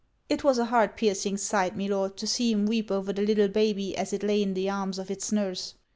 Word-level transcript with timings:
'It 0.29 0.43
was 0.43 0.57
an 0.57 0.65
heart 0.65 0.97
piercing 0.97 1.37
sight, 1.37 1.77
Milor, 1.77 2.09
to 2.09 2.25
see 2.25 2.51
him 2.51 2.65
weep 2.65 2.89
over 2.89 3.13
the 3.13 3.21
little 3.21 3.47
baby 3.49 3.95
as 3.95 4.11
it 4.13 4.23
lay 4.23 4.41
in 4.41 4.55
the 4.55 4.67
arms 4.67 4.97
of 4.97 5.11
it's 5.11 5.31
nurse. 5.31 5.75